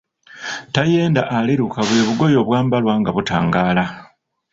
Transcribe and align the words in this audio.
Tayenda 0.73 1.21
aleluka 1.37 1.79
bwe 1.87 1.99
bugoye 2.07 2.35
obwambalwa 2.43 2.93
nga 2.99 3.11
butangaala. 3.15 3.85